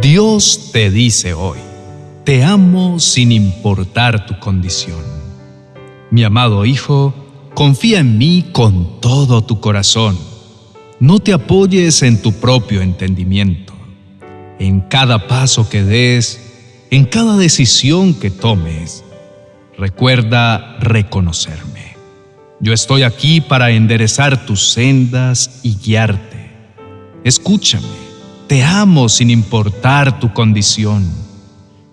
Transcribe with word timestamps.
Dios 0.00 0.70
te 0.72 0.90
dice 0.90 1.34
hoy, 1.34 1.58
te 2.24 2.42
amo 2.42 2.98
sin 2.98 3.32
importar 3.32 4.24
tu 4.24 4.38
condición. 4.38 5.02
Mi 6.10 6.24
amado 6.24 6.64
Hijo, 6.64 7.14
confía 7.52 7.98
en 7.98 8.16
mí 8.16 8.46
con 8.50 8.98
todo 9.02 9.42
tu 9.42 9.60
corazón. 9.60 10.18
No 11.00 11.18
te 11.18 11.34
apoyes 11.34 12.02
en 12.02 12.22
tu 12.22 12.32
propio 12.32 12.80
entendimiento. 12.80 13.74
En 14.58 14.80
cada 14.80 15.28
paso 15.28 15.68
que 15.68 15.82
des, 15.84 16.86
en 16.90 17.04
cada 17.04 17.36
decisión 17.36 18.14
que 18.14 18.30
tomes, 18.30 19.04
recuerda 19.76 20.78
reconocerme. 20.80 21.96
Yo 22.58 22.72
estoy 22.72 23.02
aquí 23.02 23.42
para 23.42 23.70
enderezar 23.70 24.46
tus 24.46 24.70
sendas 24.70 25.60
y 25.62 25.76
guiarte. 25.76 26.52
Escúchame 27.22 28.09
te 28.50 28.64
amo 28.64 29.08
sin 29.08 29.30
importar 29.30 30.18
tu 30.18 30.32
condición. 30.32 31.08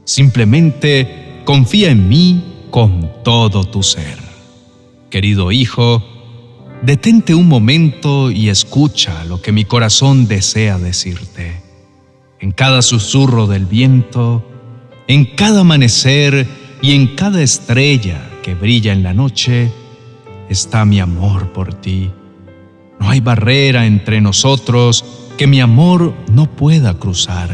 Simplemente 0.06 1.44
confía 1.46 1.92
en 1.92 2.10
mí 2.10 2.66
con 2.72 3.12
todo 3.24 3.64
tu 3.66 3.84
ser. 3.84 4.18
Querido 5.12 5.52
hijo, 5.52 6.04
detente 6.82 7.36
un 7.36 7.48
momento 7.48 8.32
y 8.32 8.50
escucha 8.50 9.24
lo 9.26 9.40
que 9.40 9.52
mi 9.52 9.66
corazón 9.66 10.28
desea 10.28 10.80
decirte. 10.80 11.62
En 12.40 12.52
cada 12.54 12.82
susurro 12.82 13.46
del 13.46 13.68
viento, 13.68 14.44
en 15.08 15.26
cada 15.26 15.60
amanecer 15.60 16.48
y 16.82 16.94
en 16.94 17.16
cada 17.16 17.44
estrella 17.44 18.32
que 18.42 18.56
brilla 18.56 18.94
en 18.94 19.04
la 19.04 19.14
noche, 19.14 19.72
está 20.50 20.86
mi 20.86 21.00
amor 21.00 21.54
por 21.54 21.76
ti. 21.76 22.10
No 23.00 23.12
hay 23.12 23.20
barrera 23.20 23.86
entre 23.86 24.22
nosotros 24.22 25.27
que 25.38 25.48
mi 25.48 25.62
amor 25.62 26.14
no 26.32 26.48
pueda 26.48 26.96
cruzar. 26.96 27.50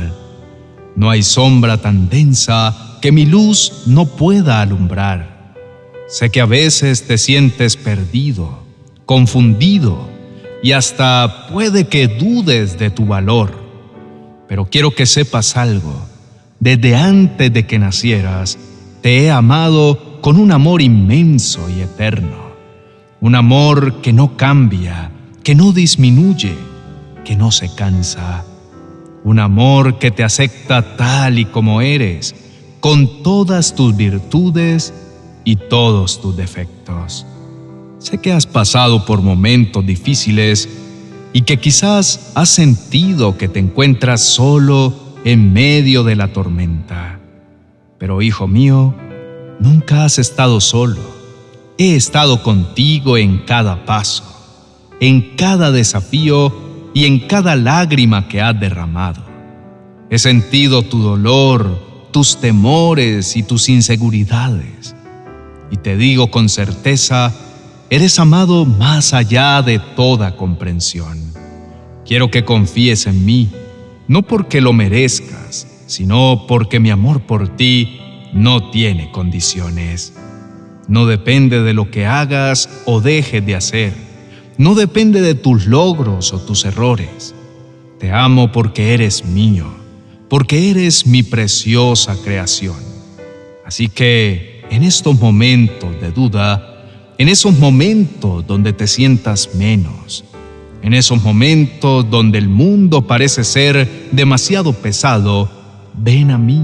No 0.96 1.10
hay 1.10 1.22
sombra 1.22 1.78
tan 1.78 2.10
densa 2.10 2.98
que 3.02 3.12
mi 3.12 3.26
luz 3.26 3.84
no 3.86 4.06
pueda 4.06 4.62
alumbrar. 4.62 5.54
Sé 6.08 6.30
que 6.30 6.40
a 6.40 6.46
veces 6.46 7.06
te 7.06 7.18
sientes 7.18 7.76
perdido, 7.76 8.64
confundido 9.06 10.08
y 10.64 10.72
hasta 10.72 11.48
puede 11.52 11.88
que 11.88 12.08
dudes 12.08 12.80
de 12.80 12.90
tu 12.90 13.06
valor. 13.06 13.54
Pero 14.48 14.66
quiero 14.66 14.92
que 14.92 15.06
sepas 15.06 15.58
algo. 15.58 16.08
Desde 16.60 16.96
antes 16.96 17.52
de 17.52 17.66
que 17.66 17.80
nacieras, 17.80 18.58
te 19.02 19.24
he 19.24 19.32
amado 19.32 20.22
con 20.22 20.40
un 20.40 20.54
amor 20.54 20.82
inmenso 20.82 21.70
y 21.70 21.82
eterno. 21.82 22.54
Un 23.20 23.36
amor 23.36 24.02
que 24.02 24.14
no 24.14 24.38
cambia, 24.38 25.12
que 25.44 25.56
no 25.56 25.74
disminuye 25.74 26.56
que 27.24 27.36
no 27.36 27.52
se 27.52 27.74
cansa, 27.74 28.46
un 29.24 29.40
amor 29.40 30.00
que 30.00 30.12
te 30.12 30.24
acepta 30.24 30.96
tal 30.98 31.40
y 31.40 31.46
como 31.46 31.82
eres, 31.82 32.36
con 32.80 33.24
todas 33.24 33.76
tus 33.76 33.96
virtudes 33.96 34.94
y 35.46 35.56
todos 35.56 36.22
tus 36.22 36.36
defectos. 36.36 37.26
Sé 38.00 38.18
que 38.18 38.34
has 38.34 38.46
pasado 38.46 39.06
por 39.06 39.22
momentos 39.22 39.86
difíciles 39.86 40.68
y 41.32 41.44
que 41.44 41.58
quizás 41.58 42.32
has 42.36 42.50
sentido 42.50 43.38
que 43.38 43.48
te 43.48 43.60
encuentras 43.60 44.22
solo 44.22 44.94
en 45.24 45.54
medio 45.54 46.04
de 46.04 46.16
la 46.16 46.34
tormenta. 46.34 47.20
Pero 47.98 48.22
hijo 48.22 48.48
mío, 48.48 48.94
nunca 49.60 50.04
has 50.04 50.20
estado 50.20 50.60
solo. 50.60 51.02
He 51.78 51.96
estado 51.96 52.44
contigo 52.44 53.18
en 53.18 53.40
cada 53.40 53.86
paso, 53.86 54.26
en 55.00 55.36
cada 55.38 55.72
desafío 55.72 56.54
y 56.94 57.06
en 57.06 57.20
cada 57.28 57.56
lágrima 57.56 58.28
que 58.28 58.42
has 58.42 58.60
derramado. 58.60 59.24
He 60.10 60.20
sentido 60.20 60.84
tu 60.84 61.02
dolor, 61.02 62.10
tus 62.12 62.40
temores 62.40 63.36
y 63.36 63.44
tus 63.44 63.68
inseguridades. 63.70 64.96
Y 65.72 65.78
te 65.78 65.98
digo 65.98 66.30
con 66.30 66.50
certeza, 66.50 67.34
eres 67.90 68.20
amado 68.20 68.66
más 68.66 69.14
allá 69.14 69.62
de 69.64 69.80
toda 69.80 70.36
comprensión. 70.36 71.20
Quiero 72.06 72.30
que 72.30 72.46
confíes 72.46 73.08
en 73.08 73.26
mí, 73.26 73.50
no 74.08 74.22
porque 74.22 74.62
lo 74.62 74.74
merezcas, 74.74 75.68
sino 75.88 76.46
porque 76.48 76.80
mi 76.80 76.92
amor 76.92 77.22
por 77.22 77.56
ti 77.56 78.00
no 78.34 78.70
tiene 78.70 79.10
condiciones. 79.12 80.14
No 80.88 81.08
depende 81.08 81.64
de 81.64 81.74
lo 81.74 81.90
que 81.90 82.06
hagas 82.06 82.70
o 82.86 83.02
dejes 83.02 83.44
de 83.46 83.56
hacer 83.56 84.13
no 84.58 84.76
depende 84.76 85.22
de 85.22 85.36
tus 85.36 85.66
logros 85.66 86.34
o 86.34 86.40
tus 86.40 86.66
errores. 86.66 87.34
Te 88.00 88.12
amo 88.12 88.52
porque 88.52 88.94
eres 88.94 89.26
mío, 89.26 89.66
porque 90.30 90.70
eres 90.70 91.08
mi 91.08 91.24
preciosa 91.24 92.16
creación. 92.24 92.76
Así 93.66 93.90
que 93.90 94.64
en 94.70 94.84
estos 94.84 95.20
momentos 95.20 96.00
de 96.02 96.12
duda, 96.12 96.86
en 97.18 97.30
esos 97.30 97.58
momentos 97.58 98.46
donde 98.46 98.74
te 98.74 98.88
sientas 98.88 99.56
menos, 99.56 100.26
en 100.82 100.94
esos 100.94 101.24
momentos 101.24 102.10
donde 102.10 102.38
el 102.38 102.50
mundo 102.50 103.08
parece 103.08 103.44
ser 103.44 104.10
demasiado 104.12 104.74
pesado, 104.74 105.50
ven 105.94 106.32
a 106.32 106.38
mí. 106.38 106.62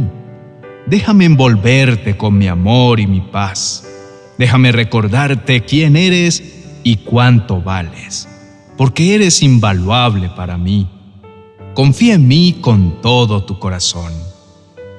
Déjame 0.86 1.26
envolverte 1.26 2.18
con 2.18 2.38
mi 2.38 2.48
amor 2.48 3.00
y 3.00 3.08
mi 3.08 3.22
paz. 3.22 3.86
Déjame 4.38 4.72
recordarte 4.72 5.62
quién 5.62 5.96
eres 5.96 6.59
y 6.84 6.98
cuánto 6.98 7.62
vales, 7.62 8.28
porque 8.78 9.16
eres 9.16 9.42
invaluable 9.42 10.30
para 10.30 10.58
mí. 10.58 10.88
Confía 11.74 12.16
en 12.16 12.28
mí 12.28 12.58
con 12.62 13.02
todo 13.02 13.44
tu 13.44 13.60
corazón, 13.60 14.12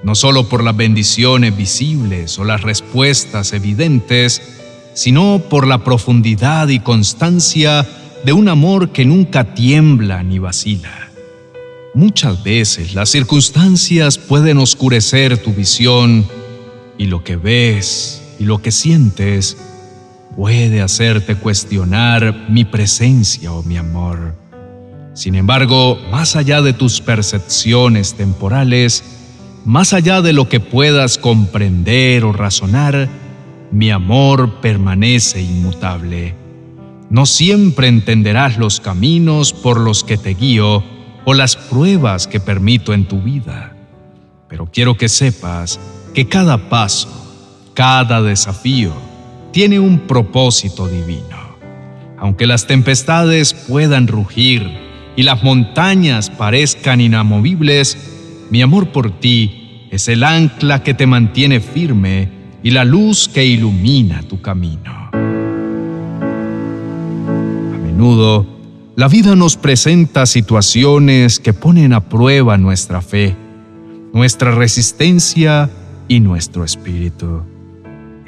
no 0.02 0.14
solo 0.14 0.48
por 0.48 0.64
las 0.64 0.76
bendiciones 0.76 1.56
visibles 1.56 2.38
o 2.38 2.44
las 2.44 2.62
respuestas 2.62 3.52
evidentes, 3.52 4.40
sino 4.94 5.42
por 5.48 5.66
la 5.66 5.84
profundidad 5.84 6.68
y 6.68 6.80
constancia 6.80 7.86
de 8.24 8.32
un 8.32 8.48
amor 8.48 8.90
que 8.90 9.04
nunca 9.04 9.54
tiembla 9.54 10.22
ni 10.22 10.38
vacila. 10.38 11.10
Muchas 11.94 12.42
veces 12.44 12.94
las 12.94 13.08
circunstancias 13.08 14.16
pueden 14.18 14.58
oscurecer 14.58 15.38
tu 15.38 15.52
visión 15.52 16.24
y 16.98 17.06
lo 17.06 17.24
que 17.24 17.36
ves 17.36 18.22
y 18.38 18.44
lo 18.44 18.62
que 18.62 18.70
sientes 18.70 19.56
puede 20.40 20.80
hacerte 20.80 21.34
cuestionar 21.34 22.46
mi 22.48 22.64
presencia 22.64 23.52
o 23.52 23.62
mi 23.62 23.76
amor. 23.76 24.34
Sin 25.12 25.34
embargo, 25.34 25.98
más 26.10 26.34
allá 26.34 26.62
de 26.62 26.72
tus 26.72 27.02
percepciones 27.02 28.14
temporales, 28.14 29.04
más 29.66 29.92
allá 29.92 30.22
de 30.22 30.32
lo 30.32 30.48
que 30.48 30.58
puedas 30.58 31.18
comprender 31.18 32.24
o 32.24 32.32
razonar, 32.32 33.06
mi 33.70 33.90
amor 33.90 34.62
permanece 34.62 35.42
inmutable. 35.42 36.34
No 37.10 37.26
siempre 37.26 37.88
entenderás 37.88 38.56
los 38.56 38.80
caminos 38.80 39.52
por 39.52 39.78
los 39.78 40.04
que 40.04 40.16
te 40.16 40.32
guío 40.32 40.82
o 41.26 41.34
las 41.34 41.54
pruebas 41.56 42.26
que 42.26 42.40
permito 42.40 42.94
en 42.94 43.06
tu 43.06 43.20
vida, 43.20 43.76
pero 44.48 44.64
quiero 44.72 44.96
que 44.96 45.10
sepas 45.10 45.78
que 46.14 46.30
cada 46.30 46.70
paso, 46.70 47.10
cada 47.74 48.22
desafío, 48.22 49.09
tiene 49.52 49.78
un 49.80 50.00
propósito 50.00 50.88
divino. 50.88 51.56
Aunque 52.18 52.46
las 52.46 52.66
tempestades 52.66 53.54
puedan 53.54 54.06
rugir 54.06 54.70
y 55.16 55.22
las 55.22 55.42
montañas 55.42 56.30
parezcan 56.30 57.00
inamovibles, 57.00 58.46
mi 58.50 58.62
amor 58.62 58.92
por 58.92 59.20
ti 59.20 59.88
es 59.90 60.08
el 60.08 60.22
ancla 60.22 60.82
que 60.82 60.94
te 60.94 61.06
mantiene 61.06 61.60
firme 61.60 62.28
y 62.62 62.70
la 62.70 62.84
luz 62.84 63.28
que 63.28 63.44
ilumina 63.44 64.22
tu 64.22 64.40
camino. 64.40 65.10
A 67.74 67.78
menudo, 67.78 68.46
la 68.96 69.08
vida 69.08 69.34
nos 69.34 69.56
presenta 69.56 70.26
situaciones 70.26 71.40
que 71.40 71.54
ponen 71.54 71.92
a 71.94 72.08
prueba 72.08 72.58
nuestra 72.58 73.00
fe, 73.00 73.34
nuestra 74.12 74.50
resistencia 74.50 75.70
y 76.06 76.20
nuestro 76.20 76.64
espíritu. 76.64 77.42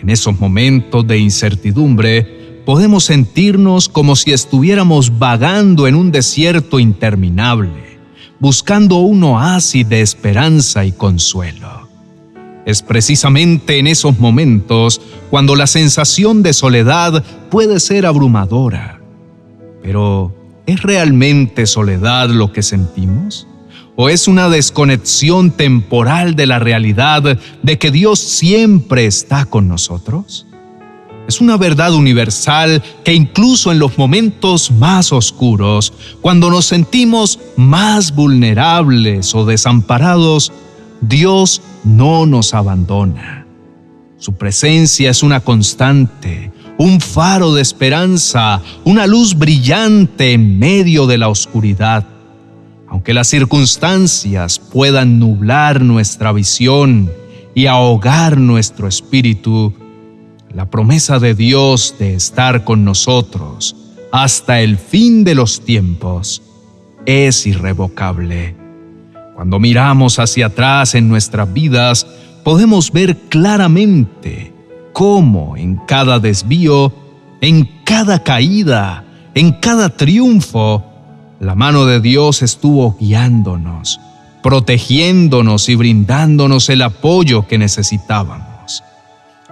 En 0.03 0.11
esos 0.11 0.39
momentos 0.41 1.07
de 1.07 1.19
incertidumbre, 1.19 2.61
podemos 2.67 3.05
sentirnos 3.05 3.89
como 3.89 4.17
si 4.17 4.33
estuviéramos 4.33 5.17
vagando 5.17 5.87
en 5.87 5.95
un 5.95 6.11
desierto 6.11 6.81
interminable, 6.81 7.99
buscando 8.41 8.97
un 8.97 9.23
oasis 9.23 9.89
de 9.89 10.01
esperanza 10.01 10.85
y 10.85 10.91
consuelo. 10.91 11.89
Es 12.67 12.83
precisamente 12.83 13.79
en 13.79 13.87
esos 13.87 14.19
momentos 14.19 15.01
cuando 15.31 15.55
la 15.55 15.69
sensación 15.69 16.43
de 16.43 16.53
soledad 16.53 17.23
puede 17.49 17.79
ser 17.79 18.05
abrumadora. 18.05 19.01
Pero, 19.83 20.35
¿es 20.67 20.83
realmente 20.83 21.67
soledad 21.67 22.29
lo 22.29 22.53
que 22.53 22.63
sentimos? 22.63 23.47
¿O 23.95 24.09
es 24.09 24.27
una 24.27 24.49
desconexión 24.49 25.51
temporal 25.51 26.35
de 26.35 26.47
la 26.47 26.59
realidad 26.59 27.39
de 27.63 27.79
que 27.79 27.91
Dios 27.91 28.19
siempre 28.19 29.05
está 29.05 29.45
con 29.45 29.69
nosotros? 29.69 30.47
Es 31.29 31.41
una 31.41 31.57
verdad 31.57 31.93
universal 31.93 32.83
que 33.05 33.13
incluso 33.13 33.71
en 33.71 33.79
los 33.79 33.99
momentos 33.99 34.71
más 34.71 35.13
oscuros, 35.13 35.93
cuando 36.21 36.51
nos 36.51 36.67
sentimos 36.67 37.39
más 37.57 38.15
vulnerables 38.15 39.35
o 39.35 39.45
desamparados, 39.45 40.53
Dios 41.03 41.61
no 41.85 42.25
nos 42.27 42.55
abandona. 42.55 43.47
Su 44.19 44.33
presencia 44.35 45.11
es 45.11 45.23
una 45.23 45.41
constante, 45.41 46.51
un 46.79 47.01
faro 47.01 47.55
de 47.55 47.63
esperanza, 47.63 48.63
una 48.85 49.07
luz 49.07 49.37
brillante 49.37 50.33
en 50.33 50.59
medio 50.59 51.07
de 51.07 51.19
la 51.19 51.29
oscuridad. 51.29 52.07
Aunque 52.93 53.15
las 53.15 53.29
circunstancias 53.29 54.59
puedan 54.59 55.19
nublar 55.19 55.81
nuestra 55.81 56.31
visión 56.31 57.11
y 57.55 57.65
ahogar 57.65 58.37
nuestro 58.37 58.87
espíritu, 58.87 59.73
la 60.55 60.69
promesa 60.69 61.19
de 61.19 61.35
Dios 61.35 61.95
de 61.99 62.13
estar 62.13 62.65
con 62.65 62.85
nosotros 62.85 63.75
hasta 64.13 64.61
el 64.61 64.77
fin 64.77 65.25
de 65.25 65.35
los 65.35 65.63
tiempos 65.65 66.43
es 67.07 67.47
irrevocable. 67.47 68.55
Cuando 69.37 69.59
miramos 69.59 70.19
hacia 70.19 70.49
atrás 70.49 70.95
en 70.95 71.09
nuestras 71.09 71.51
vidas, 71.51 72.07
podemos 72.45 72.93
ver 72.93 73.17
claramente 73.31 74.53
cómo 74.93 75.57
en 75.57 75.77
cada 75.89 76.19
desvío, 76.19 76.93
en 77.41 77.67
cada 77.87 78.23
caída, 78.23 79.07
en 79.35 79.53
cada 79.53 79.89
triunfo, 79.89 80.92
la 81.43 81.57
mano 81.57 81.87
de 81.87 82.01
Dios 82.01 82.41
estuvo 82.41 82.97
guiándonos, 83.01 84.01
protegiéndonos 84.45 85.69
y 85.69 85.75
brindándonos 85.75 86.69
el 86.69 86.83
apoyo 86.83 87.49
que 87.49 87.59
necesitábamos. 87.59 88.85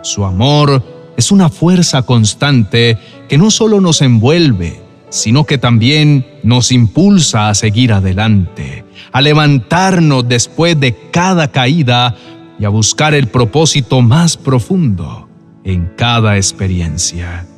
Su 0.03 0.25
amor 0.25 0.85
es 1.17 1.33
una 1.33 1.49
fuerza 1.49 2.03
constante 2.03 2.97
que 3.29 3.37
no 3.37 3.51
solo 3.51 3.81
nos 3.81 4.03
envuelve, 4.03 4.81
sino 5.09 5.45
que 5.45 5.59
también 5.59 6.25
nos 6.45 6.71
impulsa 6.71 7.49
a 7.49 7.57
seguir 7.57 7.93
adelante, 7.93 8.85
a 9.11 9.21
levantarnos 9.21 10.29
después 10.29 10.79
de 10.79 10.97
cada 11.11 11.51
caída 11.51 12.15
y 12.61 12.67
a 12.67 12.69
buscar 12.69 13.15
el 13.15 13.27
propósito 13.27 14.01
más 14.01 14.37
profundo 14.37 15.29
en 15.65 15.91
cada 15.97 16.37
experiencia. 16.37 17.50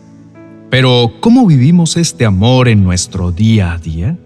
Pero, 0.73 1.13
¿cómo 1.21 1.47
vivimos 1.47 1.99
este 1.99 2.25
amor 2.25 2.67
en 2.67 2.83
nuestro 2.83 3.31
día 3.31 3.75
a 3.75 3.79
día? 3.79 4.17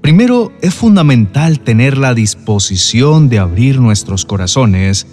Primero, 0.00 0.50
es 0.62 0.74
fundamental 0.74 1.60
tener 1.60 1.96
la 1.96 2.12
disposición 2.12 3.28
de 3.28 3.38
abrir 3.38 3.78
nuestros 3.78 4.24
corazones 4.24 5.06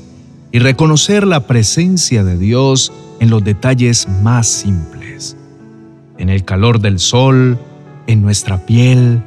y 0.52 0.58
reconocer 0.58 1.28
la 1.28 1.46
presencia 1.46 2.24
de 2.24 2.40
Dios 2.40 2.92
en 3.20 3.30
los 3.30 3.44
detalles 3.44 4.08
más 4.24 4.48
simples, 4.48 5.38
en 6.18 6.30
el 6.30 6.44
calor 6.44 6.80
del 6.80 6.98
sol, 6.98 7.60
en 8.08 8.24
nuestra 8.24 8.66
piel, 8.66 9.22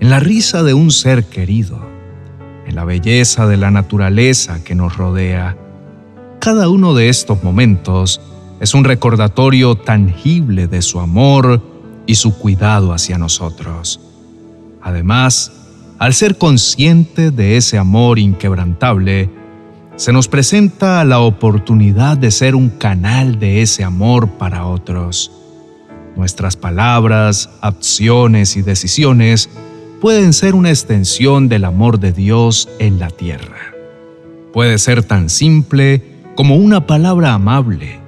en 0.00 0.10
la 0.10 0.18
risa 0.18 0.64
de 0.64 0.74
un 0.74 0.90
ser 0.90 1.26
querido, 1.26 1.78
en 2.66 2.74
la 2.74 2.84
belleza 2.84 3.46
de 3.46 3.56
la 3.56 3.70
naturaleza 3.70 4.64
que 4.64 4.74
nos 4.74 4.96
rodea. 4.96 5.56
Cada 6.40 6.68
uno 6.68 6.92
de 6.94 7.08
estos 7.08 7.44
momentos 7.44 8.20
es 8.60 8.74
un 8.74 8.84
recordatorio 8.84 9.74
tangible 9.74 10.68
de 10.68 10.82
su 10.82 11.00
amor 11.00 11.62
y 12.06 12.14
su 12.14 12.36
cuidado 12.36 12.92
hacia 12.92 13.16
nosotros. 13.16 14.00
Además, 14.82 15.52
al 15.98 16.14
ser 16.14 16.38
consciente 16.38 17.30
de 17.30 17.56
ese 17.56 17.78
amor 17.78 18.18
inquebrantable, 18.18 19.30
se 19.96 20.12
nos 20.12 20.28
presenta 20.28 21.04
la 21.04 21.20
oportunidad 21.20 22.16
de 22.16 22.30
ser 22.30 22.54
un 22.54 22.70
canal 22.70 23.38
de 23.38 23.60
ese 23.62 23.84
amor 23.84 24.30
para 24.38 24.66
otros. 24.66 25.30
Nuestras 26.16 26.56
palabras, 26.56 27.50
acciones 27.60 28.56
y 28.56 28.62
decisiones 28.62 29.50
pueden 30.00 30.32
ser 30.32 30.54
una 30.54 30.70
extensión 30.70 31.48
del 31.48 31.64
amor 31.66 32.00
de 32.00 32.12
Dios 32.12 32.68
en 32.78 32.98
la 32.98 33.10
tierra. 33.10 33.74
Puede 34.52 34.78
ser 34.78 35.02
tan 35.02 35.28
simple 35.28 36.02
como 36.34 36.56
una 36.56 36.86
palabra 36.86 37.34
amable, 37.34 37.99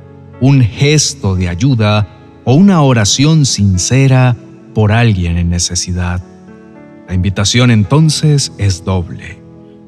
un 0.43 0.61
gesto 0.61 1.37
de 1.37 1.49
ayuda 1.49 2.07
o 2.45 2.53
una 2.53 2.83
oración 2.83 3.47
sincera 3.47 4.37
por 4.75 4.93
alguien 4.93 5.39
en 5.39 5.49
necesidad. 5.49 6.23
La 7.09 7.15
invitación 7.15 7.71
entonces 7.71 8.53
es 8.59 8.85
doble 8.85 9.43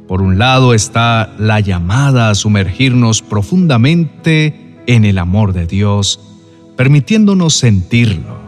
por 0.06 0.20
un 0.20 0.38
lado 0.38 0.74
está 0.74 1.34
la 1.38 1.60
llamada 1.60 2.28
a 2.28 2.34
sumergirnos 2.34 3.22
profundamente 3.22 4.82
en 4.86 5.06
el 5.06 5.18
amor 5.18 5.54
de 5.54 5.66
Dios, 5.66 6.20
permitiéndonos 6.76 7.54
sentirlo, 7.54 8.38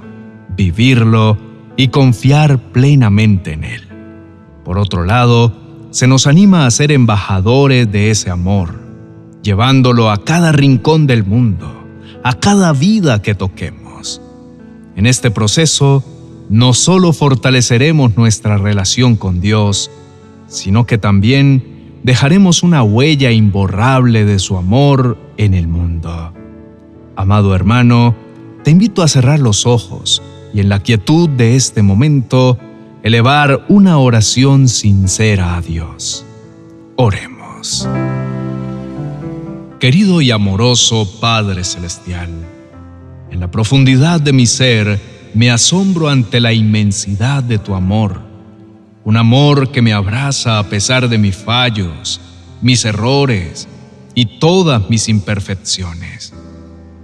vivirlo 0.54 1.38
y 1.76 1.88
confiar 1.88 2.58
plenamente 2.72 3.52
en 3.54 3.64
Él. 3.64 3.82
Por 4.64 4.78
otro 4.78 5.04
lado, 5.04 5.88
se 5.92 6.06
nos 6.06 6.26
anima 6.26 6.66
a 6.66 6.70
ser 6.70 6.92
embajadores 6.92 7.90
de 7.90 8.10
ese 8.10 8.28
amor, 8.28 8.78
llevándolo 9.42 10.10
a 10.10 10.24
cada 10.24 10.52
rincón 10.52 11.06
del 11.06 11.24
mundo, 11.24 11.85
a 12.26 12.32
cada 12.32 12.72
vida 12.72 13.22
que 13.22 13.36
toquemos. 13.36 14.20
En 14.96 15.06
este 15.06 15.30
proceso, 15.30 16.02
no 16.48 16.74
solo 16.74 17.12
fortaleceremos 17.12 18.16
nuestra 18.16 18.58
relación 18.58 19.14
con 19.14 19.40
Dios, 19.40 19.92
sino 20.48 20.86
que 20.86 20.98
también 20.98 22.00
dejaremos 22.02 22.64
una 22.64 22.82
huella 22.82 23.30
imborrable 23.30 24.24
de 24.24 24.40
su 24.40 24.56
amor 24.56 25.16
en 25.36 25.54
el 25.54 25.68
mundo. 25.68 26.32
Amado 27.14 27.54
hermano, 27.54 28.16
te 28.64 28.72
invito 28.72 29.04
a 29.04 29.08
cerrar 29.08 29.38
los 29.38 29.64
ojos 29.64 30.20
y 30.52 30.58
en 30.58 30.68
la 30.68 30.80
quietud 30.80 31.28
de 31.28 31.54
este 31.54 31.82
momento 31.82 32.58
elevar 33.04 33.64
una 33.68 33.98
oración 33.98 34.66
sincera 34.66 35.54
a 35.54 35.60
Dios. 35.60 36.26
Oremos. 36.96 37.88
Querido 39.80 40.20
y 40.20 40.30
amoroso 40.30 41.20
Padre 41.20 41.64
Celestial, 41.64 42.30
en 43.30 43.40
la 43.40 43.50
profundidad 43.50 44.20
de 44.20 44.32
mi 44.32 44.46
ser 44.46 45.00
me 45.34 45.50
asombro 45.50 46.08
ante 46.08 46.40
la 46.40 46.52
inmensidad 46.52 47.42
de 47.42 47.58
tu 47.58 47.74
amor 47.74 48.26
un 49.06 49.16
amor 49.16 49.70
que 49.70 49.82
me 49.82 49.92
abraza 49.92 50.58
a 50.58 50.64
pesar 50.64 51.08
de 51.08 51.16
mis 51.16 51.36
fallos, 51.36 52.20
mis 52.60 52.84
errores 52.84 53.68
y 54.16 54.40
todas 54.40 54.90
mis 54.90 55.08
imperfecciones. 55.08 56.34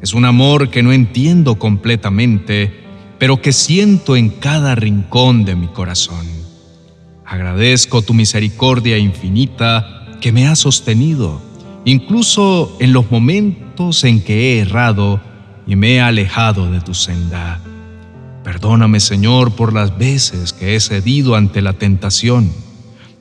Es 0.01 0.13
un 0.13 0.25
amor 0.25 0.69
que 0.69 0.83
no 0.83 0.93
entiendo 0.93 1.61
completamente, 1.61 2.73
pero 3.21 3.41
que 3.41 3.53
siento 3.53 4.17
en 4.17 4.31
cada 4.31 4.75
rincón 4.75 5.45
de 5.45 5.55
mi 5.55 5.69
corazón. 5.69 6.27
Agradezco 7.25 8.03
tu 8.03 8.15
misericordia 8.15 8.99
infinita 8.99 10.19
que 10.21 10.33
me 10.33 10.49
ha 10.49 10.57
sostenido, 10.57 11.41
incluso 11.85 12.77
en 12.81 12.93
los 12.93 13.11
momentos 13.11 14.05
en 14.05 14.23
que 14.23 14.55
he 14.55 14.61
errado 14.61 15.21
y 15.67 15.77
me 15.77 15.95
he 15.95 16.01
alejado 16.01 16.71
de 16.71 16.81
tu 16.81 16.95
senda. 16.95 17.61
Perdóname, 18.45 19.01
Señor, 19.01 19.53
por 19.53 19.73
las 19.73 19.97
veces 19.97 20.53
que 20.53 20.75
he 20.75 20.81
cedido 20.81 21.37
ante 21.37 21.63
la 21.63 21.75
tentación, 21.75 22.53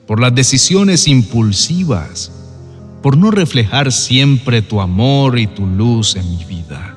por 0.06 0.20
las 0.20 0.34
decisiones 0.34 1.06
impulsivas, 1.06 2.32
por 3.02 3.16
no 3.16 3.30
reflejar 3.30 3.92
siempre 3.92 4.62
tu 4.62 4.80
amor 4.80 5.38
y 5.38 5.46
tu 5.46 5.66
luz 5.66 6.16
en 6.16 6.28
mi 6.30 6.44
vida. 6.44 6.96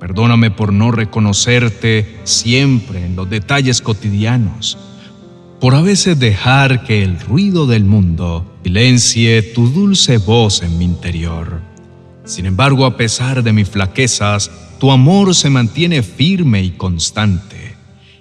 Perdóname 0.00 0.50
por 0.50 0.72
no 0.72 0.90
reconocerte 0.90 2.20
siempre 2.24 3.04
en 3.04 3.16
los 3.16 3.30
detalles 3.30 3.80
cotidianos, 3.80 4.78
por 5.60 5.74
a 5.74 5.80
veces 5.80 6.18
dejar 6.18 6.84
que 6.84 7.02
el 7.02 7.18
ruido 7.20 7.66
del 7.66 7.84
mundo 7.84 8.44
silencie 8.62 9.42
tu 9.42 9.68
dulce 9.68 10.18
voz 10.18 10.62
en 10.62 10.76
mi 10.76 10.84
interior. 10.84 11.60
Sin 12.24 12.46
embargo, 12.46 12.84
a 12.84 12.96
pesar 12.96 13.42
de 13.42 13.52
mis 13.52 13.68
flaquezas, 13.68 14.50
tu 14.78 14.90
amor 14.90 15.34
se 15.34 15.48
mantiene 15.48 16.02
firme 16.02 16.62
y 16.62 16.70
constante. 16.72 17.76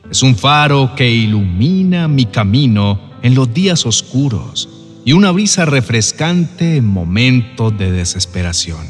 Es 0.10 0.24
un 0.24 0.36
faro 0.36 0.94
que 0.96 1.10
ilumina 1.10 2.08
mi 2.08 2.25
camino 2.25 3.00
en 3.24 3.36
los 3.36 3.54
días 3.54 3.86
oscuros 3.86 4.70
y 5.04 5.13
una 5.13 5.32
brisa 5.32 5.65
refrescante 5.65 6.77
en 6.77 6.86
momentos 6.86 7.77
de 7.77 7.92
desesperación. 7.92 8.86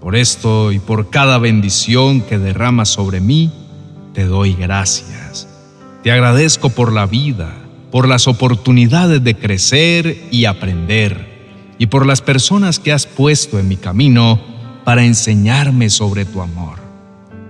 Por 0.00 0.14
esto 0.14 0.72
y 0.72 0.78
por 0.78 1.10
cada 1.10 1.38
bendición 1.38 2.20
que 2.20 2.38
derramas 2.38 2.90
sobre 2.90 3.20
mí, 3.20 3.50
te 4.12 4.24
doy 4.24 4.54
gracias. 4.54 5.48
Te 6.06 6.12
agradezco 6.12 6.70
por 6.70 6.92
la 6.92 7.04
vida, 7.06 7.52
por 7.90 8.06
las 8.06 8.28
oportunidades 8.28 9.24
de 9.24 9.34
crecer 9.34 10.16
y 10.30 10.44
aprender, 10.44 11.74
y 11.80 11.86
por 11.86 12.06
las 12.06 12.22
personas 12.22 12.78
que 12.78 12.92
has 12.92 13.06
puesto 13.06 13.58
en 13.58 13.66
mi 13.66 13.76
camino 13.76 14.40
para 14.84 15.04
enseñarme 15.04 15.90
sobre 15.90 16.24
tu 16.24 16.42
amor. 16.42 16.78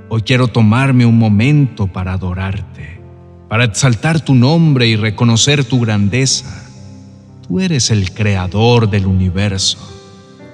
Hoy 0.08 0.22
quiero 0.22 0.48
tomarme 0.48 1.04
un 1.04 1.18
momento 1.18 1.86
para 1.86 2.14
adorarte, 2.14 2.98
para 3.50 3.64
exaltar 3.64 4.22
tu 4.22 4.34
nombre 4.34 4.86
y 4.86 4.96
reconocer 4.96 5.62
tu 5.62 5.78
grandeza. 5.78 6.66
Tú 7.46 7.60
eres 7.60 7.90
el 7.90 8.10
creador 8.14 8.88
del 8.88 9.04
universo, 9.04 9.76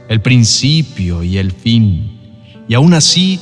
el 0.08 0.20
principio 0.20 1.22
y 1.22 1.38
el 1.38 1.52
fin, 1.52 2.18
y 2.66 2.74
aún 2.74 2.94
así 2.94 3.38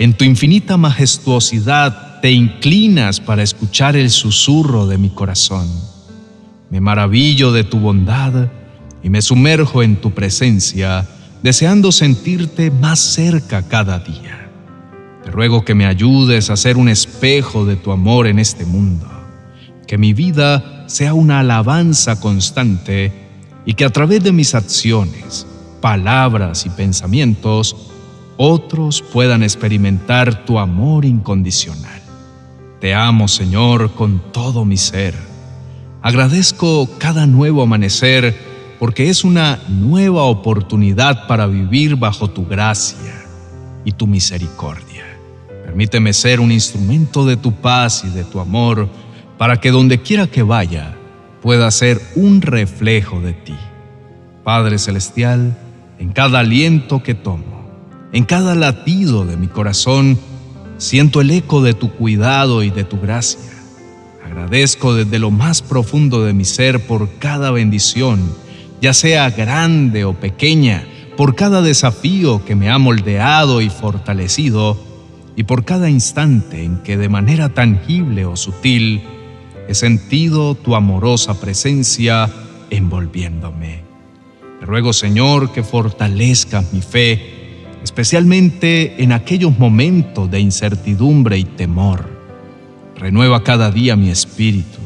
en 0.00 0.14
tu 0.14 0.24
infinita 0.24 0.76
majestuosidad 0.76 2.09
te 2.20 2.30
inclinas 2.30 3.20
para 3.20 3.42
escuchar 3.42 3.96
el 3.96 4.10
susurro 4.10 4.86
de 4.86 4.98
mi 4.98 5.10
corazón. 5.10 5.68
Me 6.70 6.80
maravillo 6.80 7.52
de 7.52 7.64
tu 7.64 7.78
bondad 7.78 8.48
y 9.02 9.08
me 9.08 9.22
sumerjo 9.22 9.82
en 9.82 9.96
tu 9.96 10.12
presencia, 10.12 11.08
deseando 11.42 11.90
sentirte 11.92 12.70
más 12.70 12.98
cerca 13.00 13.66
cada 13.66 13.98
día. 14.00 14.50
Te 15.24 15.30
ruego 15.30 15.64
que 15.64 15.74
me 15.74 15.86
ayudes 15.86 16.50
a 16.50 16.56
ser 16.56 16.76
un 16.76 16.88
espejo 16.88 17.64
de 17.64 17.76
tu 17.76 17.92
amor 17.92 18.26
en 18.26 18.38
este 18.38 18.66
mundo, 18.66 19.06
que 19.86 19.98
mi 19.98 20.12
vida 20.12 20.84
sea 20.86 21.14
una 21.14 21.40
alabanza 21.40 22.20
constante 22.20 23.12
y 23.64 23.74
que 23.74 23.84
a 23.84 23.90
través 23.90 24.22
de 24.22 24.32
mis 24.32 24.54
acciones, 24.54 25.46
palabras 25.80 26.66
y 26.66 26.70
pensamientos, 26.70 27.76
otros 28.36 29.02
puedan 29.02 29.42
experimentar 29.42 30.44
tu 30.44 30.58
amor 30.58 31.04
incondicional. 31.04 31.99
Te 32.80 32.94
amo, 32.94 33.28
Señor, 33.28 33.92
con 33.92 34.32
todo 34.32 34.64
mi 34.64 34.78
ser. 34.78 35.14
Agradezco 36.00 36.88
cada 36.98 37.26
nuevo 37.26 37.62
amanecer 37.62 38.34
porque 38.78 39.10
es 39.10 39.22
una 39.22 39.60
nueva 39.68 40.22
oportunidad 40.22 41.26
para 41.26 41.46
vivir 41.46 41.96
bajo 41.96 42.30
tu 42.30 42.46
gracia 42.46 43.22
y 43.84 43.92
tu 43.92 44.06
misericordia. 44.06 45.04
Permíteme 45.66 46.14
ser 46.14 46.40
un 46.40 46.50
instrumento 46.50 47.26
de 47.26 47.36
tu 47.36 47.52
paz 47.52 48.02
y 48.06 48.08
de 48.08 48.24
tu 48.24 48.40
amor 48.40 48.88
para 49.36 49.58
que 49.58 49.70
donde 49.70 50.00
quiera 50.00 50.26
que 50.26 50.42
vaya 50.42 50.96
pueda 51.42 51.70
ser 51.70 52.00
un 52.14 52.40
reflejo 52.40 53.20
de 53.20 53.34
ti. 53.34 53.56
Padre 54.42 54.78
Celestial, 54.78 55.54
en 55.98 56.12
cada 56.12 56.38
aliento 56.38 57.02
que 57.02 57.14
tomo, 57.14 57.68
en 58.12 58.24
cada 58.24 58.54
latido 58.54 59.26
de 59.26 59.36
mi 59.36 59.48
corazón 59.48 60.18
siento 60.80 61.20
el 61.20 61.30
eco 61.30 61.62
de 61.62 61.74
tu 61.74 61.92
cuidado 61.92 62.62
y 62.62 62.70
de 62.70 62.84
tu 62.84 62.98
gracia. 62.98 63.38
Agradezco 64.24 64.94
desde 64.94 65.18
lo 65.18 65.30
más 65.30 65.60
profundo 65.60 66.24
de 66.24 66.32
mi 66.32 66.46
ser 66.46 66.86
por 66.86 67.18
cada 67.18 67.50
bendición, 67.50 68.20
ya 68.80 68.94
sea 68.94 69.30
grande 69.30 70.04
o 70.04 70.14
pequeña, 70.14 70.86
por 71.16 71.34
cada 71.34 71.60
desafío 71.60 72.42
que 72.46 72.56
me 72.56 72.70
ha 72.70 72.78
moldeado 72.78 73.60
y 73.60 73.68
fortalecido, 73.68 74.78
y 75.36 75.44
por 75.44 75.64
cada 75.64 75.90
instante 75.90 76.64
en 76.64 76.78
que 76.78 76.96
de 76.96 77.08
manera 77.08 77.50
tangible 77.50 78.24
o 78.24 78.36
sutil 78.36 79.02
he 79.68 79.74
sentido 79.74 80.54
tu 80.54 80.74
amorosa 80.74 81.38
presencia 81.38 82.30
envolviéndome. 82.70 83.82
Te 84.58 84.66
ruego, 84.66 84.92
Señor, 84.92 85.52
que 85.52 85.62
fortalezcas 85.62 86.72
mi 86.72 86.80
fe 86.80 87.29
especialmente 87.82 89.02
en 89.02 89.12
aquellos 89.12 89.58
momentos 89.58 90.30
de 90.30 90.40
incertidumbre 90.40 91.38
y 91.38 91.44
temor. 91.44 92.08
Renueva 92.96 93.42
cada 93.42 93.70
día 93.70 93.96
mi 93.96 94.10
espíritu. 94.10 94.78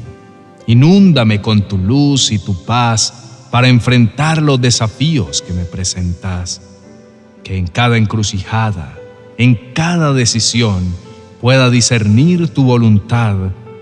Inúndame 0.66 1.40
con 1.40 1.68
tu 1.68 1.76
luz 1.76 2.30
y 2.30 2.38
tu 2.38 2.64
paz 2.64 3.48
para 3.50 3.68
enfrentar 3.68 4.40
los 4.40 4.60
desafíos 4.60 5.42
que 5.42 5.52
me 5.52 5.64
presentas. 5.64 6.60
Que 7.42 7.58
en 7.58 7.66
cada 7.66 7.98
encrucijada, 7.98 8.96
en 9.36 9.72
cada 9.74 10.12
decisión, 10.12 10.82
pueda 11.40 11.68
discernir 11.70 12.48
tu 12.48 12.64
voluntad 12.64 13.36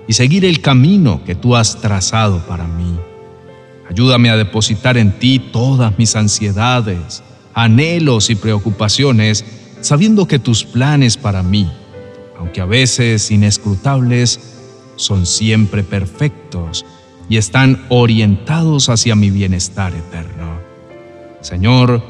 y 0.09 0.15
seguir 0.15 0.45
el 0.45 0.61
camino 0.61 1.23
que 1.25 1.35
tú 1.35 1.55
has 1.55 1.81
trazado 1.81 2.41
para 2.47 2.67
mí. 2.67 2.99
Ayúdame 3.89 4.31
a 4.31 4.37
depositar 4.37 4.97
en 4.97 5.13
ti 5.13 5.39
todas 5.39 5.97
mis 5.99 6.17
ansiedades, 6.17 7.23
anhelos 7.55 8.31
y 8.31 8.35
preocupaciones, 8.35 9.45
sabiendo 9.81 10.27
que 10.27 10.39
tus 10.39 10.65
planes 10.65 11.17
para 11.17 11.43
mí, 11.43 11.71
aunque 12.39 12.61
a 12.61 12.67
veces 12.67 13.31
inescrutables, 13.31 14.41
son 14.97 15.27
siempre 15.27 15.83
perfectos 15.83 16.85
y 17.29 17.37
están 17.37 17.85
orientados 17.89 18.89
hacia 18.89 19.15
mi 19.15 19.31
bienestar 19.31 19.95
eterno. 19.95 20.59
Señor, 21.41 22.03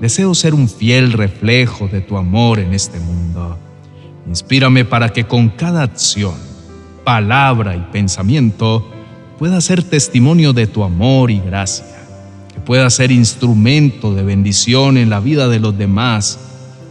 deseo 0.00 0.34
ser 0.34 0.54
un 0.54 0.68
fiel 0.68 1.12
reflejo 1.12 1.88
de 1.88 2.00
tu 2.00 2.16
amor 2.16 2.58
en 2.58 2.74
este 2.74 2.98
mundo. 2.98 3.58
Inspírame 4.26 4.84
para 4.84 5.10
que 5.10 5.24
con 5.24 5.50
cada 5.50 5.82
acción, 5.82 6.34
palabra 7.04 7.76
y 7.76 7.80
pensamiento 7.92 8.88
pueda 9.38 9.60
ser 9.60 9.82
testimonio 9.82 10.52
de 10.52 10.66
tu 10.66 10.84
amor 10.84 11.30
y 11.30 11.40
gracia 11.40 12.01
pueda 12.64 12.88
ser 12.90 13.10
instrumento 13.10 14.14
de 14.14 14.22
bendición 14.22 14.96
en 14.96 15.10
la 15.10 15.20
vida 15.20 15.48
de 15.48 15.60
los 15.60 15.76
demás, 15.76 16.38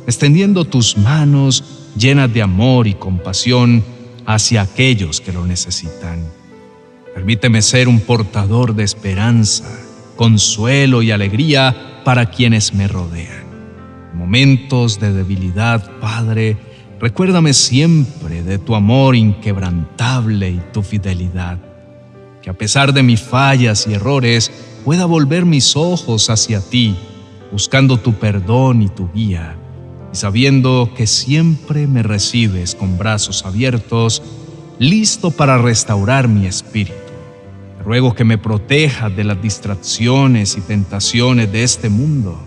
extendiendo 0.07 0.65
tus 0.65 0.97
manos 0.97 1.63
llenas 1.97 2.33
de 2.33 2.41
amor 2.41 2.87
y 2.87 2.93
compasión 2.93 3.83
hacia 4.25 4.61
aquellos 4.61 5.21
que 5.21 5.33
lo 5.33 5.45
necesitan. 5.45 6.23
Permíteme 7.13 7.61
ser 7.61 7.87
un 7.87 7.99
portador 7.99 8.75
de 8.75 8.83
esperanza, 8.83 9.65
consuelo 10.15 11.01
y 11.01 11.11
alegría 11.11 12.01
para 12.05 12.27
quienes 12.27 12.73
me 12.73 12.87
rodean. 12.87 13.43
En 14.11 14.17
momentos 14.17 14.99
de 14.99 15.11
debilidad, 15.11 15.99
Padre, 15.99 16.57
recuérdame 16.99 17.53
siempre 17.53 18.43
de 18.43 18.57
tu 18.59 18.75
amor 18.75 19.15
inquebrantable 19.15 20.49
y 20.51 20.61
tu 20.71 20.83
fidelidad. 20.83 21.57
Que 22.41 22.49
a 22.49 22.53
pesar 22.53 22.93
de 22.93 23.03
mis 23.03 23.21
fallas 23.21 23.85
y 23.87 23.93
errores, 23.93 24.51
pueda 24.83 25.05
volver 25.05 25.45
mis 25.45 25.75
ojos 25.75 26.29
hacia 26.29 26.59
ti, 26.59 26.95
buscando 27.51 27.97
tu 27.97 28.13
perdón 28.13 28.81
y 28.81 28.89
tu 28.89 29.09
guía, 29.11 29.55
y 30.11 30.15
sabiendo 30.15 30.91
que 30.95 31.07
siempre 31.07 31.87
me 31.87 32.03
recibes 32.03 32.75
con 32.75 32.97
brazos 32.97 33.45
abiertos, 33.45 34.23
listo 34.79 35.31
para 35.31 35.57
restaurar 35.57 36.27
mi 36.27 36.45
espíritu. 36.47 36.95
Te 37.77 37.83
ruego 37.83 38.15
que 38.15 38.23
me 38.23 38.37
protejas 38.37 39.15
de 39.15 39.23
las 39.23 39.41
distracciones 39.41 40.57
y 40.57 40.61
tentaciones 40.61 41.51
de 41.51 41.63
este 41.63 41.89
mundo, 41.89 42.41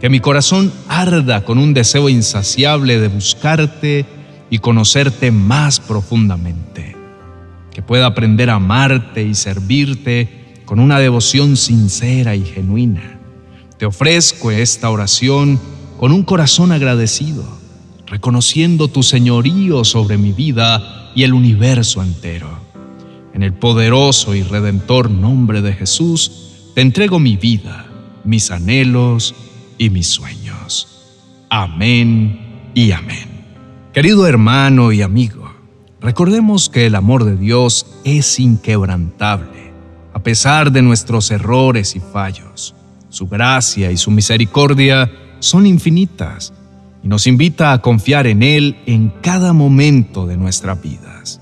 que 0.00 0.08
mi 0.08 0.20
corazón 0.20 0.72
arda 0.88 1.44
con 1.44 1.58
un 1.58 1.74
deseo 1.74 2.08
insaciable 2.08 2.98
de 2.98 3.08
buscarte 3.08 4.06
y 4.50 4.58
conocerte 4.58 5.30
más 5.30 5.80
profundamente, 5.80 6.96
que 7.72 7.82
pueda 7.82 8.06
aprender 8.06 8.50
a 8.50 8.54
amarte 8.54 9.22
y 9.22 9.34
servirte 9.34 10.41
con 10.64 10.80
una 10.80 10.98
devoción 10.98 11.56
sincera 11.56 12.34
y 12.34 12.44
genuina. 12.44 13.18
Te 13.78 13.86
ofrezco 13.86 14.50
esta 14.50 14.90
oración 14.90 15.60
con 15.98 16.12
un 16.12 16.22
corazón 16.22 16.72
agradecido, 16.72 17.44
reconociendo 18.06 18.88
tu 18.88 19.02
señorío 19.02 19.84
sobre 19.84 20.18
mi 20.18 20.32
vida 20.32 21.10
y 21.14 21.24
el 21.24 21.32
universo 21.32 22.02
entero. 22.02 22.48
En 23.34 23.42
el 23.42 23.54
poderoso 23.54 24.34
y 24.34 24.42
redentor 24.42 25.10
nombre 25.10 25.62
de 25.62 25.72
Jesús, 25.72 26.70
te 26.74 26.80
entrego 26.80 27.18
mi 27.18 27.36
vida, 27.36 27.86
mis 28.24 28.50
anhelos 28.50 29.34
y 29.78 29.90
mis 29.90 30.06
sueños. 30.06 30.88
Amén 31.50 32.70
y 32.74 32.92
amén. 32.92 33.28
Querido 33.92 34.26
hermano 34.26 34.92
y 34.92 35.02
amigo, 35.02 35.52
recordemos 36.00 36.68
que 36.68 36.86
el 36.86 36.94
amor 36.94 37.24
de 37.24 37.36
Dios 37.36 37.86
es 38.04 38.38
inquebrantable 38.38 39.51
a 40.22 40.30
pesar 40.32 40.70
de 40.70 40.82
nuestros 40.82 41.32
errores 41.32 41.96
y 41.96 42.00
fallos. 42.00 42.76
Su 43.08 43.26
gracia 43.26 43.90
y 43.90 43.96
su 43.96 44.12
misericordia 44.12 45.10
son 45.40 45.66
infinitas 45.66 46.52
y 47.02 47.08
nos 47.08 47.26
invita 47.26 47.72
a 47.72 47.82
confiar 47.82 48.28
en 48.28 48.44
Él 48.44 48.76
en 48.86 49.08
cada 49.20 49.52
momento 49.52 50.28
de 50.28 50.36
nuestras 50.36 50.80
vidas. 50.80 51.40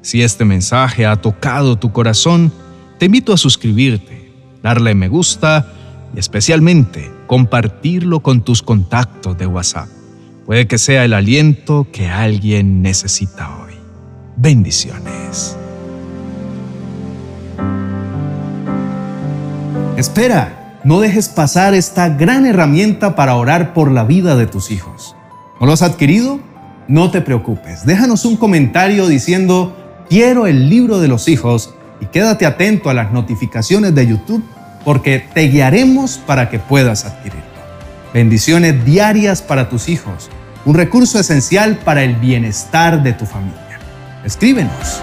Si 0.00 0.22
este 0.22 0.46
mensaje 0.46 1.04
ha 1.04 1.16
tocado 1.16 1.76
tu 1.76 1.92
corazón, 1.92 2.50
te 2.98 3.04
invito 3.04 3.34
a 3.34 3.36
suscribirte, 3.36 4.32
darle 4.62 4.94
me 4.94 5.08
gusta 5.08 5.70
y 6.16 6.18
especialmente 6.18 7.12
compartirlo 7.26 8.20
con 8.20 8.40
tus 8.40 8.62
contactos 8.62 9.36
de 9.36 9.46
WhatsApp. 9.46 9.88
Puede 10.46 10.66
que 10.66 10.78
sea 10.78 11.04
el 11.04 11.12
aliento 11.12 11.86
que 11.92 12.08
alguien 12.08 12.80
necesita 12.80 13.54
hoy. 13.54 13.74
Bendiciones. 14.38 15.57
Espera, 19.98 20.78
no 20.84 21.00
dejes 21.00 21.28
pasar 21.28 21.74
esta 21.74 22.08
gran 22.08 22.46
herramienta 22.46 23.16
para 23.16 23.34
orar 23.34 23.74
por 23.74 23.90
la 23.90 24.04
vida 24.04 24.36
de 24.36 24.46
tus 24.46 24.70
hijos. 24.70 25.16
¿No 25.58 25.66
lo 25.66 25.72
has 25.72 25.82
adquirido? 25.82 26.38
No 26.86 27.10
te 27.10 27.20
preocupes, 27.20 27.84
déjanos 27.84 28.24
un 28.24 28.36
comentario 28.36 29.08
diciendo 29.08 29.76
quiero 30.08 30.46
el 30.46 30.70
libro 30.70 31.00
de 31.00 31.08
los 31.08 31.26
hijos 31.26 31.74
y 32.00 32.06
quédate 32.06 32.46
atento 32.46 32.90
a 32.90 32.94
las 32.94 33.10
notificaciones 33.10 33.92
de 33.92 34.06
YouTube 34.06 34.44
porque 34.84 35.18
te 35.34 35.48
guiaremos 35.48 36.18
para 36.18 36.48
que 36.48 36.60
puedas 36.60 37.04
adquirirlo. 37.04 37.42
Bendiciones 38.14 38.84
diarias 38.84 39.42
para 39.42 39.68
tus 39.68 39.88
hijos, 39.88 40.30
un 40.64 40.76
recurso 40.76 41.18
esencial 41.18 41.76
para 41.76 42.04
el 42.04 42.14
bienestar 42.14 43.02
de 43.02 43.14
tu 43.14 43.26
familia. 43.26 43.80
Escríbenos 44.24 45.02